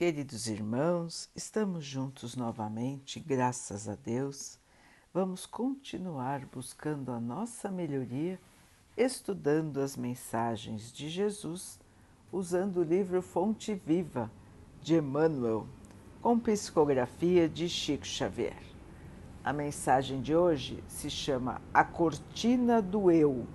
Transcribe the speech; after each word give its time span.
Queridos 0.00 0.46
irmãos, 0.46 1.28
estamos 1.36 1.84
juntos 1.84 2.34
novamente, 2.34 3.20
graças 3.20 3.86
a 3.86 3.94
Deus. 3.94 4.58
Vamos 5.12 5.44
continuar 5.44 6.46
buscando 6.46 7.12
a 7.12 7.20
nossa 7.20 7.70
melhoria, 7.70 8.40
estudando 8.96 9.78
as 9.78 9.98
mensagens 9.98 10.90
de 10.90 11.10
Jesus, 11.10 11.78
usando 12.32 12.78
o 12.78 12.82
livro 12.82 13.20
Fonte 13.20 13.74
Viva 13.74 14.32
de 14.80 14.94
Emmanuel, 14.94 15.66
com 16.22 16.38
psicografia 16.38 17.46
de 17.46 17.68
Chico 17.68 18.06
Xavier. 18.06 18.62
A 19.44 19.52
mensagem 19.52 20.22
de 20.22 20.34
hoje 20.34 20.82
se 20.88 21.10
chama 21.10 21.60
A 21.74 21.84
Cortina 21.84 22.80
do 22.80 23.10
Eu, 23.10 23.46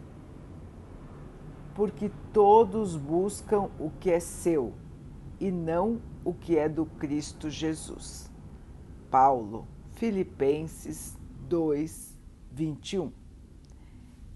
porque 1.74 2.12
todos 2.32 2.96
buscam 2.96 3.68
o 3.80 3.90
que 4.00 4.12
é 4.12 4.20
seu 4.20 4.85
e 5.40 5.52
não 5.52 6.02
o 6.24 6.34
que 6.34 6.58
é 6.58 6.68
do 6.70 6.86
Cristo 6.86 7.50
Jesus. 7.50 8.32
Paulo, 9.10 9.68
Filipenses 9.94 11.18
2, 11.48 12.18
21. 12.52 13.12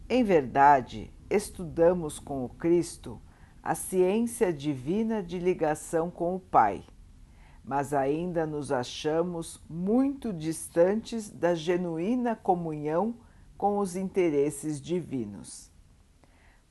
Em 0.08 0.24
verdade, 0.24 1.12
estudamos 1.30 2.20
com 2.20 2.44
o 2.44 2.50
Cristo 2.50 3.22
a 3.62 3.76
ciência 3.76 4.52
divina 4.54 5.22
de 5.22 5.38
ligação 5.38 6.10
com 6.10 6.36
o 6.36 6.40
Pai, 6.40 6.84
mas 7.64 7.94
ainda 7.94 8.46
nos 8.46 8.72
achamos 8.72 9.62
muito 9.70 10.34
distantes 10.34 11.30
da 11.30 11.54
genuína 11.54 12.36
comunhão 12.36 13.16
com 13.58 13.78
os 13.78 13.96
interesses 13.96 14.82
divinos. 14.82 15.70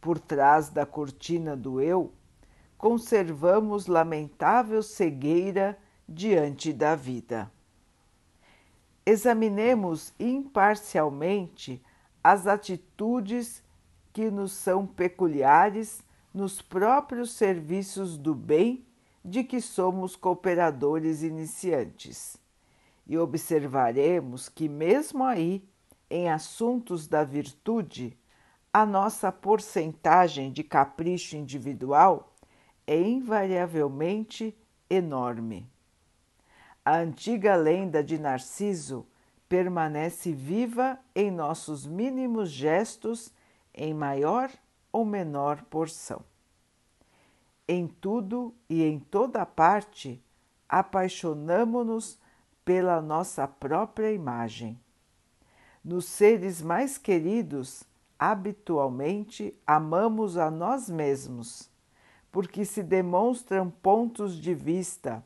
Por 0.01 0.19
trás 0.19 0.71
da 0.71 0.87
cortina 0.87 1.57
do 1.57 1.81
eu, 1.81 2.13
conservamos 2.79 3.89
lamentável 3.89 4.83
cegueira 4.85 5.77
diante 6.09 6.73
da 6.73 6.95
vida. 6.95 7.51
Examinemos 9.05 10.15
imparcialmente 10.19 11.83
as 12.23 12.47
atitudes 12.47 13.63
que 14.13 14.31
nos 14.31 14.53
são 14.53 14.87
peculiares 14.87 16.03
nos 16.33 16.63
próprios 16.63 17.33
serviços 17.33 18.17
do 18.17 18.35
bem 18.35 18.87
de 19.25 19.43
que 19.43 19.61
somos 19.61 20.15
cooperadores 20.15 21.23
iniciantes. 21.23 22.37
E 23.07 23.19
observaremos 23.19 24.49
que, 24.49 24.69
mesmo 24.69 25.25
aí, 25.25 25.67
em 26.09 26.29
assuntos 26.29 27.09
da 27.09 27.25
virtude, 27.25 28.17
a 28.73 28.87
nossa 28.87 29.33
porcentagem 29.33 30.53
de 30.53 30.63
capricho 30.63 31.37
individual 31.37 32.35
é 32.89 32.99
invariavelmente 32.99 34.57
enorme. 34.89 35.71
A 36.83 36.97
antiga 36.97 37.55
lenda 37.55 38.03
de 38.03 38.19
Narciso 38.19 39.07
permanece 39.47 40.33
viva 40.33 40.99
em 41.15 41.31
nossos 41.31 41.87
mínimos 41.87 42.49
gestos, 42.51 43.31
em 43.75 43.93
maior 43.93 44.51
ou 44.91 45.05
menor 45.05 45.65
porção. 45.65 46.23
Em 47.69 47.87
tudo 47.87 48.55
e 48.71 48.83
em 48.83 48.99
toda 48.99 49.45
parte, 49.45 50.25
apaixonamo-nos 50.67 52.19
pela 52.65 53.03
nossa 53.03 53.47
própria 53.47 54.11
imagem. 54.11 54.81
Nos 55.85 56.07
seres 56.07 56.63
mais 56.63 56.97
queridos, 56.97 57.85
habitualmente 58.19 59.55
amamos 59.67 60.39
a 60.39 60.51
nós 60.51 60.89
mesmos 60.89 61.71
porque 62.31 62.65
se 62.65 62.83
demonstram 62.83 63.71
pontos 63.71 64.39
de 64.39 64.55
vista 64.55 65.25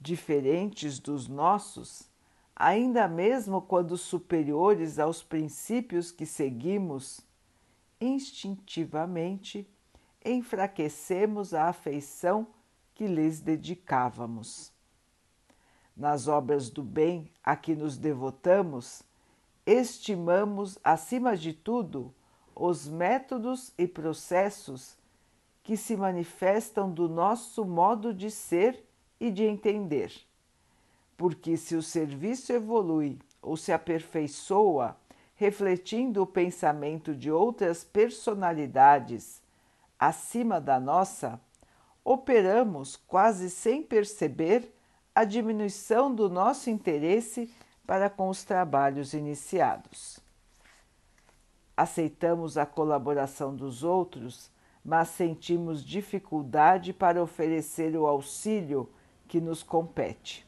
diferentes 0.00 0.98
dos 0.98 1.28
nossos, 1.28 2.08
ainda 2.54 3.08
mesmo 3.08 3.62
quando 3.62 3.96
superiores 3.96 4.98
aos 4.98 5.22
princípios 5.22 6.12
que 6.12 6.26
seguimos, 6.26 7.20
instintivamente 8.00 9.68
enfraquecemos 10.24 11.52
a 11.52 11.68
afeição 11.68 12.46
que 12.94 13.06
lhes 13.06 13.40
dedicávamos. 13.40 14.72
Nas 15.96 16.28
obras 16.28 16.70
do 16.70 16.82
bem 16.82 17.30
a 17.42 17.56
que 17.56 17.74
nos 17.74 17.96
devotamos, 17.96 19.02
estimamos, 19.66 20.78
acima 20.82 21.36
de 21.36 21.52
tudo, 21.52 22.12
os 22.54 22.86
métodos 22.86 23.72
e 23.76 23.86
processos 23.86 24.96
que 25.64 25.78
se 25.78 25.96
manifestam 25.96 26.90
do 26.90 27.08
nosso 27.08 27.64
modo 27.64 28.12
de 28.12 28.30
ser 28.30 28.86
e 29.18 29.30
de 29.30 29.44
entender. 29.44 30.12
Porque 31.16 31.56
se 31.56 31.74
o 31.74 31.82
serviço 31.82 32.52
evolui 32.52 33.18
ou 33.40 33.56
se 33.56 33.72
aperfeiçoa, 33.72 34.96
refletindo 35.34 36.22
o 36.22 36.26
pensamento 36.26 37.14
de 37.14 37.30
outras 37.30 37.82
personalidades 37.82 39.42
acima 39.98 40.60
da 40.60 40.78
nossa, 40.78 41.40
operamos 42.04 42.96
quase 42.96 43.48
sem 43.48 43.82
perceber 43.82 44.70
a 45.14 45.24
diminuição 45.24 46.14
do 46.14 46.28
nosso 46.28 46.68
interesse 46.68 47.50
para 47.86 48.10
com 48.10 48.28
os 48.28 48.44
trabalhos 48.44 49.14
iniciados. 49.14 50.20
Aceitamos 51.74 52.58
a 52.58 52.66
colaboração 52.66 53.54
dos 53.56 53.82
outros 53.82 54.52
mas 54.84 55.08
sentimos 55.08 55.82
dificuldade 55.82 56.92
para 56.92 57.22
oferecer 57.22 57.96
o 57.96 58.06
auxílio 58.06 58.88
que 59.26 59.40
nos 59.40 59.62
compete. 59.62 60.46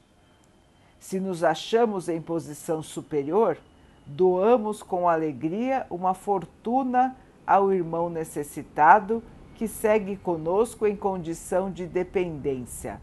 Se 0.99 1.19
nos 1.19 1.43
achamos 1.43 2.09
em 2.09 2.21
posição 2.21 2.83
superior, 2.83 3.57
doamos 4.05 4.83
com 4.83 5.09
alegria 5.09 5.87
uma 5.89 6.15
fortuna 6.15 7.17
ao 7.47 7.73
irmão 7.73 8.11
necessitado 8.11 9.23
que 9.55 9.67
segue 9.67 10.17
conosco 10.17 10.87
em 10.87 10.95
condição 10.95 11.71
de 11.71 11.87
dependência, 11.87 13.01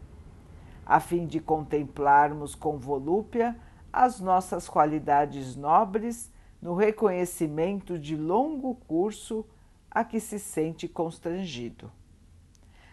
a 0.86 1.00
fim 1.00 1.26
de 1.26 1.40
contemplarmos 1.40 2.54
com 2.54 2.78
volúpia 2.78 3.56
as 3.92 4.20
nossas 4.20 4.68
qualidades 4.68 5.56
nobres 5.56 6.32
no 6.62 6.76
reconhecimento 6.76 7.98
de 7.98 8.16
longo 8.16 8.76
curso 8.88 9.46
a 9.94 10.04
que 10.04 10.20
se 10.20 10.40
sente 10.40 10.88
constrangido. 10.88 11.92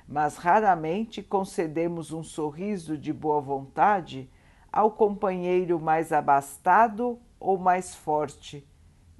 Mas 0.06 0.36
raramente 0.36 1.22
concedemos 1.22 2.12
um 2.12 2.22
sorriso 2.22 2.98
de 2.98 3.12
boa 3.12 3.40
vontade 3.40 4.28
ao 4.70 4.90
companheiro 4.90 5.80
mais 5.80 6.12
abastado 6.12 7.18
ou 7.38 7.56
mais 7.56 7.94
forte, 7.94 8.66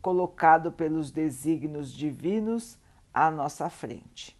colocado 0.03 0.71
pelos 0.71 1.11
desígnios 1.11 1.93
divinos 1.93 2.79
à 3.15 3.31
nossa 3.31 3.71
frente. 3.71 4.39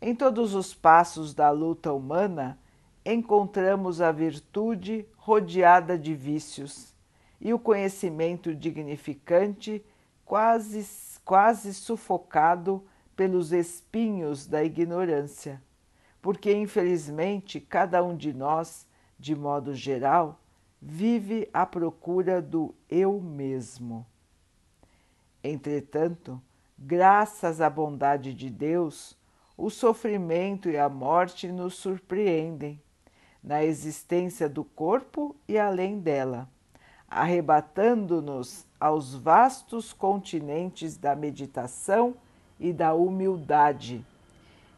Em 0.00 0.14
todos 0.14 0.54
os 0.54 0.74
passos 0.74 1.34
da 1.34 1.50
luta 1.50 1.92
humana, 1.92 2.58
encontramos 3.04 4.00
a 4.00 4.12
virtude 4.12 5.06
rodeada 5.16 5.98
de 5.98 6.14
vícios 6.14 6.94
e 7.40 7.52
o 7.52 7.58
conhecimento 7.58 8.54
dignificante 8.54 9.84
quase 10.24 10.84
quase 11.26 11.74
sufocado 11.74 12.86
pelos 13.16 13.52
espinhos 13.52 14.46
da 14.46 14.62
ignorância, 14.62 15.60
porque 16.22 16.54
infelizmente 16.54 17.60
cada 17.60 18.02
um 18.04 18.16
de 18.16 18.32
nós, 18.32 18.86
de 19.18 19.34
modo 19.34 19.74
geral, 19.74 20.40
vive 20.80 21.50
à 21.52 21.66
procura 21.66 22.40
do 22.40 22.72
eu 22.88 23.20
mesmo. 23.20 24.06
Entretanto, 25.42 26.40
graças 26.78 27.60
à 27.60 27.68
bondade 27.68 28.32
de 28.32 28.48
Deus, 28.48 29.18
o 29.56 29.68
sofrimento 29.68 30.70
e 30.70 30.78
a 30.78 30.88
morte 30.88 31.50
nos 31.50 31.74
surpreendem 31.74 32.80
na 33.42 33.64
existência 33.64 34.48
do 34.48 34.62
corpo 34.62 35.34
e 35.48 35.58
além 35.58 35.98
dela, 35.98 36.48
arrebatando-nos 37.08 38.66
aos 38.78 39.14
vastos 39.14 39.92
continentes 39.92 40.96
da 40.96 41.14
meditação 41.14 42.14
e 42.58 42.72
da 42.72 42.94
humildade, 42.94 44.04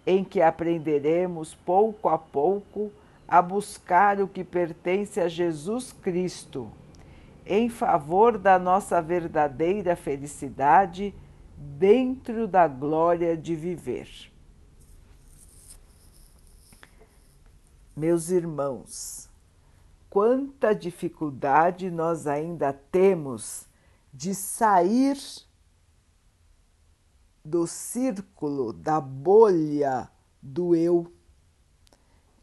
em 0.06 0.25
que 0.25 0.40
aprenderemos 0.40 1.54
pouco 1.54 2.08
a 2.08 2.19
pouco 2.19 2.90
a 3.26 3.42
buscar 3.42 4.20
o 4.20 4.28
que 4.28 4.42
pertence 4.42 5.20
a 5.20 5.28
Jesus 5.28 5.92
Cristo, 5.92 6.70
em 7.44 7.69
favor 7.69 8.38
da 8.38 8.58
nossa 8.58 9.00
verdadeira 9.02 9.96
felicidade 9.96 11.14
dentro 11.56 12.46
da 12.46 12.69
glória 12.69 13.36
de 13.36 13.54
viver. 13.54 14.08
Meus 17.96 18.30
irmãos, 18.30 19.27
quanta 20.10 20.75
dificuldade 20.75 21.90
nós 21.90 22.26
ainda 22.26 22.72
temos 22.72 23.66
de 24.12 24.34
sair 24.34 25.19
do 27.44 27.66
círculo, 27.66 28.72
da 28.72 29.00
bolha 29.00 30.10
do 30.43 30.75
eu, 30.75 31.12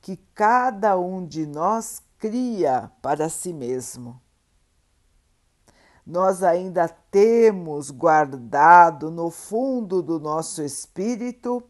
que 0.02 0.18
cada 0.34 0.98
um 0.98 1.26
de 1.26 1.46
nós 1.46 2.04
cria 2.18 2.92
para 3.02 3.30
si 3.30 3.52
mesmo. 3.52 4.22
Nós 6.06 6.44
ainda 6.44 6.88
temos 6.88 7.90
guardado 7.90 9.10
no 9.10 9.32
fundo 9.32 10.04
do 10.04 10.20
nosso 10.20 10.62
espírito 10.62 11.64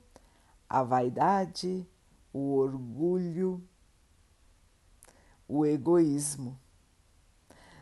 a 0.67 0.83
vaidade, 0.83 1.87
o 2.33 2.55
orgulho, 2.55 3.63
o 5.47 5.65
egoísmo. 5.65 6.59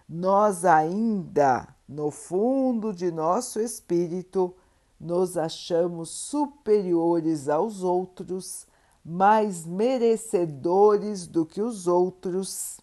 Nós 0.08 0.66
ainda, 0.66 1.68
no 1.88 2.12
fundo 2.12 2.94
de 2.94 3.12
nosso 3.12 3.60
espírito, 3.60 4.56
nos 5.00 5.38
achamos 5.38 6.10
superiores 6.10 7.50
aos 7.50 7.84
outros, 7.84 8.68
mais 9.04 9.66
merecedores 9.66 11.28
do 11.28 11.46
que 11.46 11.62
os 11.62 11.88
outros. 11.88 12.80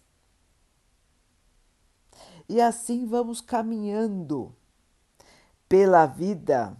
E 2.47 2.59
assim 2.59 3.05
vamos 3.05 3.41
caminhando 3.41 4.53
pela 5.67 6.05
vida, 6.05 6.77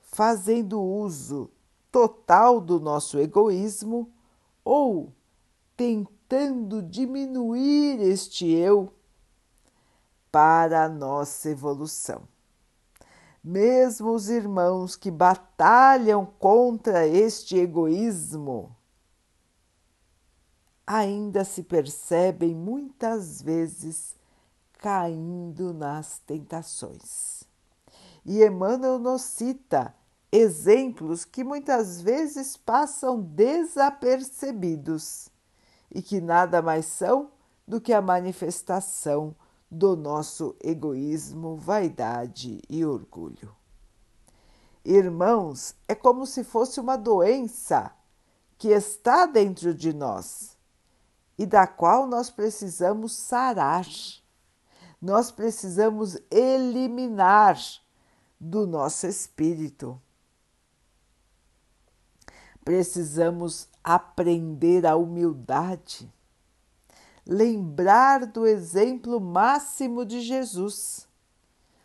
fazendo 0.00 0.82
uso 0.82 1.48
total 1.92 2.60
do 2.60 2.80
nosso 2.80 3.18
egoísmo 3.18 4.10
ou 4.64 5.12
tentando 5.76 6.82
diminuir 6.82 8.00
este 8.00 8.50
eu 8.50 8.92
para 10.30 10.84
a 10.84 10.88
nossa 10.88 11.50
evolução. 11.50 12.22
Mesmo 13.44 14.12
os 14.12 14.28
irmãos 14.28 14.94
que 14.94 15.10
batalham 15.10 16.24
contra 16.24 17.06
este 17.06 17.56
egoísmo 17.56 18.74
ainda 20.86 21.44
se 21.44 21.62
percebem 21.62 22.54
muitas 22.54 23.42
vezes 23.42 24.14
caindo 24.78 25.72
nas 25.72 26.18
tentações. 26.20 27.44
E 28.24 28.44
Emmanuel 28.44 28.98
nos 28.98 29.22
cita 29.22 29.94
exemplos 30.30 31.24
que 31.24 31.42
muitas 31.42 32.00
vezes 32.00 32.56
passam 32.56 33.20
desapercebidos 33.20 35.28
e 35.94 36.00
que 36.02 36.20
nada 36.20 36.62
mais 36.62 36.86
são 36.86 37.30
do 37.66 37.80
que 37.80 37.92
a 37.92 38.00
manifestação 38.00 39.34
do 39.70 39.96
nosso 39.96 40.56
egoísmo, 40.62 41.56
vaidade 41.56 42.60
e 42.68 42.84
orgulho. 42.84 43.54
Irmãos, 44.84 45.74
é 45.86 45.94
como 45.94 46.26
se 46.26 46.42
fosse 46.42 46.80
uma 46.80 46.96
doença 46.96 47.92
que 48.58 48.68
está 48.68 49.26
dentro 49.26 49.74
de 49.74 49.92
nós 49.92 50.56
e 51.38 51.46
da 51.46 51.66
qual 51.66 52.06
nós 52.06 52.30
precisamos 52.30 53.12
sarar. 53.12 53.86
Nós 55.00 55.30
precisamos 55.30 56.18
eliminar 56.30 57.58
do 58.40 58.66
nosso 58.66 59.06
espírito 59.06 60.00
precisamos 62.64 63.68
aprender 63.82 64.86
a 64.86 64.96
humildade, 64.96 66.12
lembrar 67.26 68.26
do 68.26 68.46
exemplo 68.46 69.20
máximo 69.20 70.04
de 70.04 70.20
Jesus, 70.20 71.08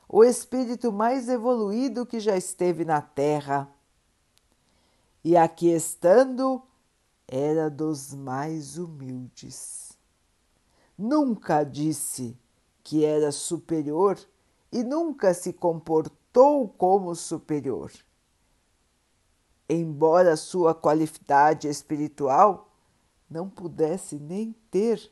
o 0.08 0.24
espírito 0.24 0.92
mais 0.92 1.28
evoluído 1.28 2.06
que 2.06 2.20
já 2.20 2.38
esteve 2.38 2.86
na 2.86 3.02
Terra. 3.02 3.70
E 5.24 5.36
aqui 5.36 5.70
estando, 5.70 6.62
era 7.28 7.70
dos 7.70 8.14
mais 8.14 8.78
humildes. 8.78 9.98
Nunca 10.98 11.64
disse 11.64 12.38
que 12.84 13.04
era 13.04 13.32
superior 13.32 14.18
e 14.72 14.84
nunca 14.84 15.34
se 15.34 15.52
comportou 15.52 16.70
como 16.70 17.14
superior 17.16 17.92
embora 19.70 20.38
sua 20.38 20.74
qualidade 20.74 21.68
espiritual 21.68 22.70
não 23.30 23.50
pudesse 23.50 24.16
nem 24.16 24.56
ter 24.72 25.12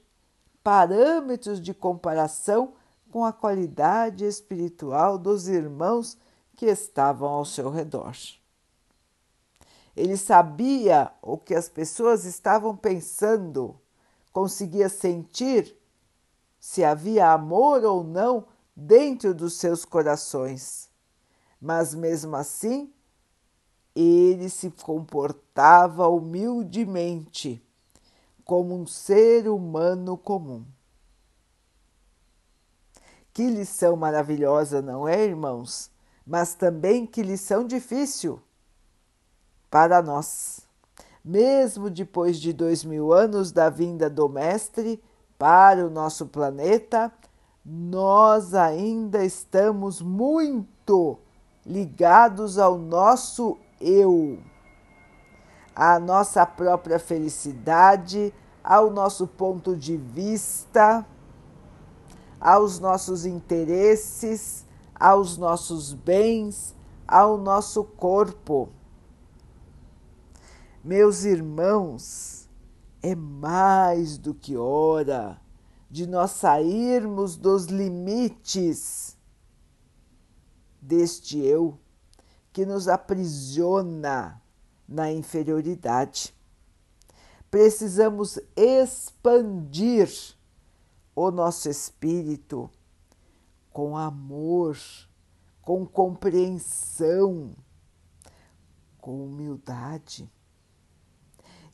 parâmetros 0.64 1.62
de 1.62 1.74
comparação 1.74 2.74
com 3.12 3.26
a 3.26 3.34
qualidade 3.34 4.26
espiritual 4.26 5.18
dos 5.18 5.48
irmãos 5.48 6.18
que 6.56 6.66
estavam 6.66 7.30
ao 7.30 7.46
seu 7.46 7.70
redor. 7.70 8.16
Ele 9.96 10.18
sabia 10.18 11.12
o 11.22 11.38
que 11.38 11.54
as 11.56 11.70
pessoas 11.70 12.26
estavam 12.26 12.76
pensando, 12.76 13.80
conseguia 14.34 14.90
sentir 14.90 15.78
se 16.60 16.84
havia 16.84 17.32
amor 17.32 17.84
ou 17.84 18.04
não 18.04 18.48
dentro 18.76 19.34
dos 19.34 19.54
seus 19.54 19.86
corações. 19.86 20.90
Mas 21.62 21.94
mesmo 21.94 22.36
assim, 22.36 22.92
ele 23.96 24.50
se 24.50 24.70
comportava 24.70 26.08
humildemente, 26.10 27.64
como 28.44 28.76
um 28.76 28.86
ser 28.86 29.48
humano 29.48 30.18
comum. 30.18 30.66
Que 33.34 33.50
lição 33.50 33.96
maravilhosa, 33.96 34.82
não 34.82 35.08
é, 35.08 35.24
irmãos? 35.24 35.90
Mas 36.26 36.54
também 36.54 37.06
que 37.06 37.22
lição 37.22 37.66
difícil 37.66 38.42
para 39.70 40.02
nós. 40.02 40.62
Mesmo 41.24 41.90
depois 41.90 42.40
de 42.40 42.54
dois 42.54 42.84
mil 42.84 43.12
anos 43.12 43.52
da 43.52 43.70
vinda 43.70 44.10
do 44.10 44.30
Mestre 44.30 45.04
para 45.38 45.86
o 45.86 45.90
nosso 45.90 46.28
planeta, 46.28 47.12
nós 47.66 48.54
ainda 48.54 49.26
estamos 49.26 50.02
muito 50.02 51.18
ligados 51.66 52.60
ao 52.60 52.78
nosso 52.78 53.58
eu, 53.80 54.40
à 55.76 56.00
nossa 56.00 56.46
própria 56.46 57.00
felicidade, 57.00 58.34
ao 58.64 58.90
nosso 58.90 59.28
ponto 59.28 59.76
de 59.76 59.98
vista, 59.98 61.06
aos 62.40 62.80
nossos 62.80 63.26
interesses, 63.26 64.66
aos 64.94 65.38
nossos 65.38 65.94
bens, 65.94 66.76
ao 67.08 67.38
nosso 67.38 67.84
corpo. 67.84 68.70
Meus 70.84 71.24
irmãos, 71.24 72.50
é 73.02 73.16
mais 73.16 74.18
do 74.18 74.34
que 74.34 74.58
hora 74.58 75.40
de 75.90 76.08
nós 76.08 76.32
sairmos 76.32 77.38
dos 77.38 77.66
limites 77.66 79.16
deste 80.82 81.40
eu 81.40 81.80
que 82.56 82.66
nos 82.66 82.88
aprisiona 82.88 84.42
na 84.88 85.12
inferioridade. 85.12 86.34
Precisamos 87.52 88.40
expandir 88.56 90.10
o 91.14 91.32
nosso 91.32 91.68
espírito 91.68 92.72
com 93.74 93.98
amor, 93.98 94.78
com 95.62 95.86
compreensão, 95.86 97.54
com 99.02 99.26
humildade. 99.26 100.32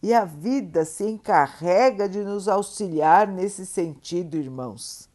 E 0.01 0.15
a 0.15 0.25
vida 0.25 0.83
se 0.83 1.05
encarrega 1.05 2.09
de 2.09 2.23
nos 2.23 2.47
auxiliar 2.47 3.27
nesse 3.27 3.67
sentido, 3.67 4.35
irmãos. 4.35 5.07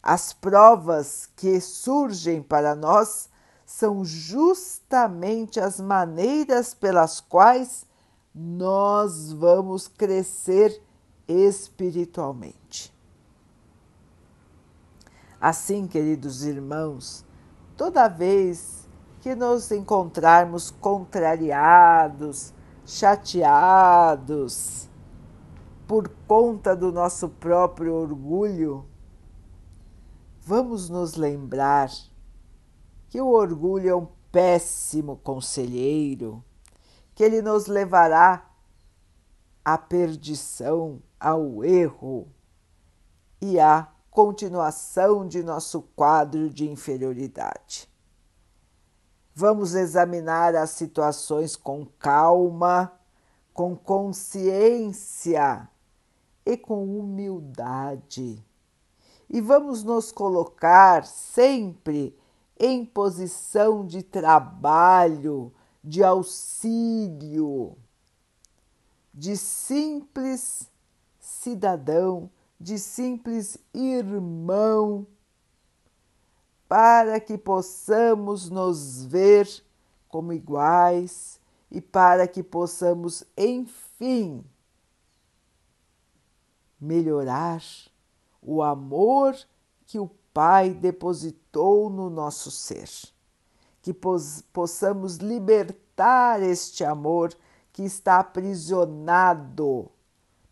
As 0.00 0.32
provas 0.32 1.28
que 1.34 1.60
surgem 1.60 2.40
para 2.40 2.76
nós 2.76 3.31
são 3.72 4.04
justamente 4.04 5.58
as 5.58 5.80
maneiras 5.80 6.74
pelas 6.74 7.22
quais 7.22 7.86
nós 8.34 9.32
vamos 9.32 9.88
crescer 9.88 10.82
espiritualmente. 11.26 12.94
Assim, 15.40 15.86
queridos 15.86 16.44
irmãos, 16.44 17.24
toda 17.74 18.08
vez 18.08 18.86
que 19.22 19.34
nos 19.34 19.72
encontrarmos 19.72 20.70
contrariados, 20.70 22.52
chateados 22.84 24.06
por 25.88 26.10
conta 26.28 26.76
do 26.76 26.92
nosso 26.92 27.26
próprio 27.26 27.94
orgulho, 27.94 28.84
vamos 30.44 30.90
nos 30.90 31.14
lembrar 31.14 31.88
que 33.12 33.20
o 33.20 33.28
orgulho 33.28 33.90
é 33.90 33.94
um 33.94 34.08
péssimo 34.32 35.18
conselheiro, 35.18 36.42
que 37.14 37.22
ele 37.22 37.42
nos 37.42 37.66
levará 37.66 38.50
à 39.62 39.76
perdição, 39.76 40.98
ao 41.20 41.62
erro 41.62 42.26
e 43.38 43.60
à 43.60 43.86
continuação 44.10 45.28
de 45.28 45.42
nosso 45.42 45.82
quadro 45.94 46.48
de 46.48 46.66
inferioridade. 46.70 47.86
Vamos 49.34 49.74
examinar 49.74 50.56
as 50.56 50.70
situações 50.70 51.54
com 51.54 51.84
calma, 51.84 52.98
com 53.52 53.76
consciência 53.76 55.68
e 56.46 56.56
com 56.56 56.98
humildade. 56.98 58.42
E 59.28 59.38
vamos 59.38 59.84
nos 59.84 60.10
colocar 60.10 61.04
sempre 61.04 62.16
em 62.64 62.84
posição 62.84 63.84
de 63.84 64.04
trabalho, 64.04 65.52
de 65.82 66.04
auxílio, 66.04 67.76
de 69.12 69.36
simples 69.36 70.70
cidadão, 71.18 72.30
de 72.60 72.78
simples 72.78 73.58
irmão, 73.74 75.04
para 76.68 77.18
que 77.18 77.36
possamos 77.36 78.48
nos 78.48 79.04
ver 79.06 79.48
como 80.08 80.32
iguais 80.32 81.40
e 81.68 81.80
para 81.80 82.28
que 82.28 82.44
possamos, 82.44 83.24
enfim, 83.36 84.44
melhorar 86.80 87.60
o 88.40 88.62
amor 88.62 89.36
que 89.84 89.98
o 89.98 90.08
Pai 90.32 90.70
depositou 90.70 91.90
no 91.90 92.08
nosso 92.08 92.50
ser. 92.50 92.88
Que 93.80 93.92
possamos 94.52 95.16
libertar 95.16 96.42
este 96.42 96.84
amor 96.84 97.34
que 97.72 97.82
está 97.82 98.18
aprisionado 98.18 99.90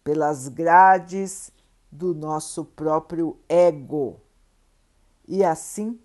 pelas 0.02 0.48
grades 0.48 1.52
do 1.90 2.14
nosso 2.14 2.64
próprio 2.64 3.38
ego. 3.48 4.20
E 5.28 5.44
assim 5.44 6.00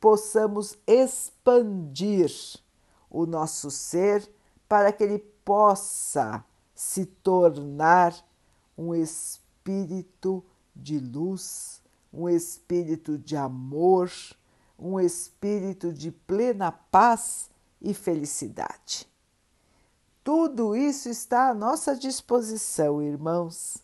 possamos 0.00 0.76
expandir 0.86 2.32
o 3.10 3.26
nosso 3.26 3.70
ser 3.70 4.28
para 4.68 4.92
que 4.92 5.04
ele 5.04 5.18
possa 5.44 6.44
se 6.74 7.04
tornar 7.04 8.14
um 8.76 8.94
espírito 8.94 10.42
de 10.74 10.98
luz, 10.98 11.79
um 12.12 12.28
espírito 12.28 13.16
de 13.16 13.36
amor, 13.36 14.10
um 14.78 14.98
espírito 14.98 15.92
de 15.92 16.10
plena 16.10 16.72
paz 16.72 17.50
e 17.80 17.94
felicidade. 17.94 19.06
Tudo 20.22 20.76
isso 20.76 21.08
está 21.08 21.48
à 21.48 21.54
nossa 21.54 21.96
disposição, 21.96 23.02
irmãos, 23.02 23.78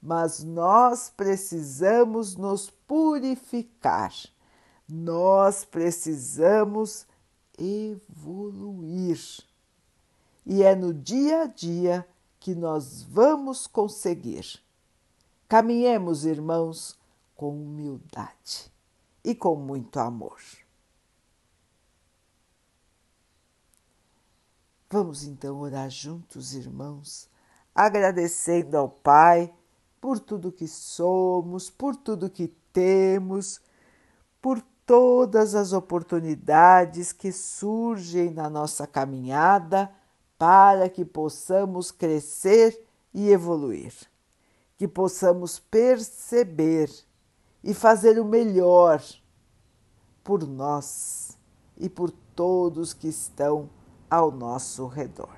mas 0.00 0.42
nós 0.42 1.10
precisamos 1.16 2.36
nos 2.36 2.70
purificar, 2.70 4.12
nós 4.88 5.64
precisamos 5.64 7.06
evoluir. 7.58 9.20
E 10.44 10.62
é 10.62 10.74
no 10.74 10.92
dia 10.92 11.42
a 11.42 11.46
dia 11.46 12.06
que 12.40 12.54
nós 12.54 13.02
vamos 13.02 13.66
conseguir. 13.66 14.60
Caminhemos, 15.48 16.24
irmãos, 16.24 16.98
com 17.36 17.50
humildade 17.50 18.72
e 19.24 19.34
com 19.34 19.56
muito 19.56 19.98
amor. 19.98 20.40
Vamos 24.90 25.24
então 25.24 25.58
orar 25.60 25.88
juntos, 25.88 26.54
irmãos, 26.54 27.28
agradecendo 27.74 28.76
ao 28.76 28.90
Pai 28.90 29.52
por 30.00 30.20
tudo 30.20 30.52
que 30.52 30.68
somos, 30.68 31.70
por 31.70 31.96
tudo 31.96 32.28
que 32.28 32.48
temos, 32.72 33.60
por 34.40 34.60
todas 34.84 35.54
as 35.54 35.72
oportunidades 35.72 37.12
que 37.12 37.32
surgem 37.32 38.30
na 38.30 38.50
nossa 38.50 38.86
caminhada 38.86 39.90
para 40.36 40.90
que 40.90 41.04
possamos 41.04 41.90
crescer 41.90 42.84
e 43.14 43.30
evoluir, 43.30 43.94
que 44.76 44.88
possamos 44.88 45.58
perceber 45.58 46.90
e 47.62 47.74
fazer 47.74 48.18
o 48.18 48.24
melhor 48.24 49.02
por 50.24 50.46
nós 50.46 51.38
e 51.76 51.88
por 51.88 52.10
todos 52.34 52.94
que 52.94 53.08
estão 53.08 53.68
ao 54.10 54.30
nosso 54.30 54.86
redor. 54.86 55.36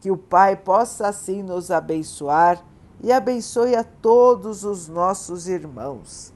Que 0.00 0.10
o 0.10 0.16
Pai 0.16 0.56
possa 0.56 1.08
assim 1.08 1.42
nos 1.42 1.70
abençoar 1.70 2.64
e 3.02 3.12
abençoe 3.12 3.74
a 3.74 3.84
todos 3.84 4.64
os 4.64 4.88
nossos 4.88 5.48
irmãos 5.48 6.32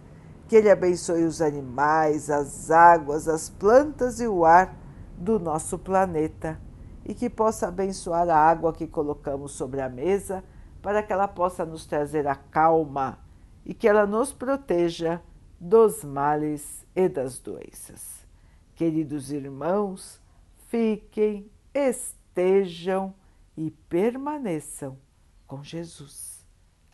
que 0.49 0.57
Ele 0.57 0.71
abençoe 0.71 1.25
os 1.25 1.41
animais, 1.41 2.31
as 2.31 2.71
águas, 2.71 3.29
as 3.29 3.49
plantas 3.49 4.21
e 4.21 4.27
o 4.27 4.45
ar 4.45 4.75
do 5.17 5.39
nosso 5.39 5.79
planeta 5.79 6.61
e 7.05 7.15
que 7.15 7.29
possa 7.31 7.69
abençoar 7.69 8.29
a 8.29 8.37
água 8.37 8.73
que 8.73 8.87
colocamos 8.87 9.53
sobre 9.53 9.81
a 9.81 9.89
mesa 9.89 10.45
para 10.83 11.03
que 11.03 11.13
ela 11.13 11.29
possa 11.29 11.65
nos 11.65 11.87
trazer 11.87 12.27
a 12.27 12.35
calma 12.35 13.19
e 13.65 13.73
que 13.73 13.89
ela 13.89 14.07
nos 14.07 14.33
proteja 14.33 15.23
dos 15.59 16.05
males 16.05 16.87
e 16.95 17.09
das 17.09 17.39
doenças. 17.39 18.27
Queridos 18.75 19.31
irmãos, 19.31 20.21
fiquem, 20.69 21.51
estejam 21.73 23.15
e 23.57 23.71
permaneçam 23.71 24.99
com 25.47 25.63
Jesus. 25.63 26.45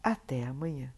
Até 0.03 0.45
amanhã. 0.45 0.93